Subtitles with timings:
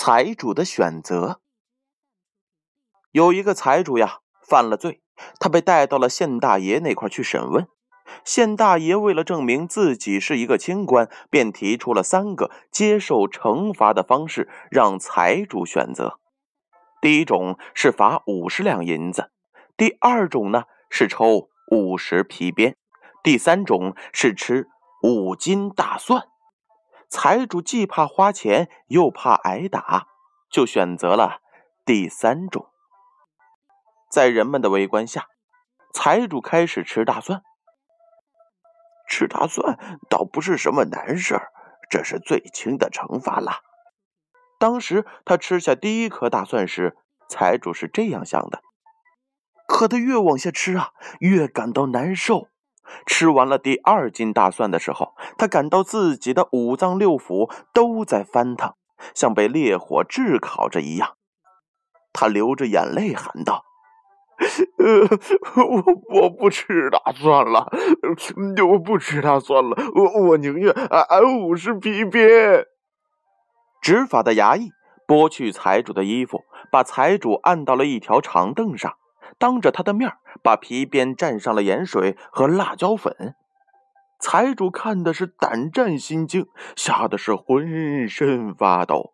[0.00, 1.40] 财主的选择。
[3.10, 5.02] 有一个财主呀，犯了罪，
[5.40, 7.66] 他被带到了县大爷那块去审问。
[8.24, 16.20] 县大爷为了证明自己是一个清官，便提出了三个接受惩罚的方式，让财主选择。
[17.00, 19.32] 第一种是罚五十两银子，
[19.76, 22.76] 第二种呢是抽五十皮鞭，
[23.24, 24.68] 第三种是吃
[25.02, 26.28] 五斤大蒜。
[27.10, 30.08] 财主既怕花钱，又怕挨打，
[30.50, 31.40] 就选择了
[31.84, 32.70] 第三种。
[34.10, 35.26] 在人们的围观下，
[35.92, 37.42] 财主开始吃大蒜。
[39.08, 39.78] 吃大蒜
[40.10, 41.48] 倒不是什么难事儿，
[41.88, 43.62] 这是最轻的惩罚了。
[44.58, 48.60] 当时他吃下第一颗大蒜时，财主是这样想的。
[49.66, 52.48] 可他越往下吃啊，越感到难受。
[53.06, 58.74] 吃完了第二斤大蒜的时候，他感到自己的五脏六腑都在翻腾，
[59.14, 61.14] 像被烈火炙烤着一样。
[62.12, 63.64] 他流着眼泪喊道
[64.78, 67.70] ：“呃，我我不吃大蒜了，
[68.68, 72.66] 我不吃大蒜了，我我宁愿挨五十皮鞭。”
[73.80, 74.70] 执法的衙役
[75.06, 78.94] 剥去财主的衣服，把财主按到了一条长凳上。
[79.38, 83.34] 当着他的面把皮鞭蘸上了盐水和辣椒粉，
[84.18, 89.12] 财主看的是胆战心惊，吓得是浑身发抖。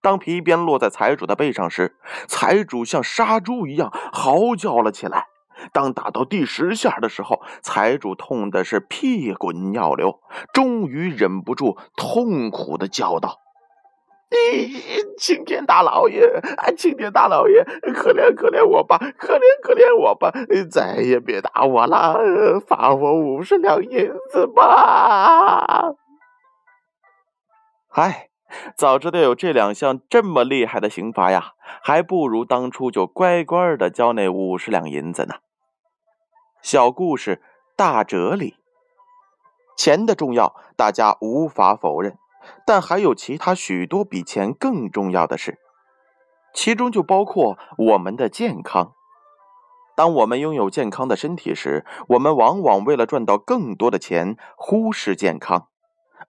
[0.00, 1.96] 当皮鞭落在财主的背上时，
[2.28, 5.26] 财主像杀猪一样嚎叫了起来。
[5.72, 10.20] 当打到第十下的时候，财主痛的是屁滚尿流，
[10.52, 13.40] 终于忍不住痛苦的叫道。
[15.18, 16.24] 青天大老爷，
[16.56, 17.64] 啊青天大老爷，
[17.94, 20.32] 可怜可怜我吧，可怜可怜我吧，
[20.70, 25.94] 再也别打我了，罚我五十两银子吧。
[27.90, 28.28] 唉，
[28.76, 31.52] 早知道有这两项这么厉害的刑罚呀，
[31.82, 35.36] 还不如当初就乖乖的交那五十两银子呢。
[36.62, 37.42] 小故事
[37.76, 38.56] 大哲理，
[39.76, 42.16] 钱的重要，大家无法否认。
[42.66, 45.58] 但还有其他许多比钱更重要的事，
[46.54, 48.94] 其中就包括我们的健康。
[49.96, 55.68] 当我们拥有健康的身体时，我们往往为了赚到更多的钱，忽视健康；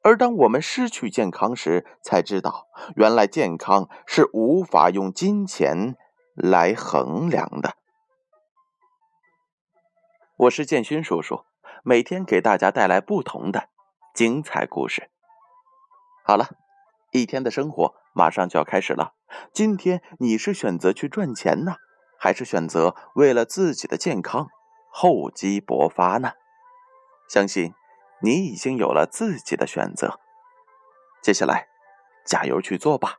[0.01, 2.65] 而当我们失去健康时，才知道
[2.95, 5.95] 原来健康是无法用金钱
[6.33, 7.75] 来衡量的。
[10.37, 11.41] 我是建勋叔叔，
[11.83, 13.69] 每天给大家带来不同的
[14.15, 15.11] 精彩故事。
[16.23, 16.49] 好了，
[17.11, 19.13] 一天的生活马上就要开始了。
[19.53, 21.75] 今天你是选择去赚钱呢，
[22.19, 24.47] 还是选择为了自己的健康
[24.91, 26.33] 厚积薄发呢？
[27.27, 27.73] 相信
[28.21, 30.19] 你已经有了自己的选择。
[31.21, 31.67] 接下来，
[32.25, 33.17] 加油去做吧。